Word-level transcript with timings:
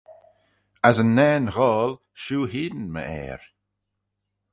As 0.87 0.97
yn 1.03 1.11
nane 1.17 1.51
ghoal 1.55 1.91
shiu 2.21 2.41
hene 2.51 2.85
my 2.93 3.03
Ayr. 3.23 3.41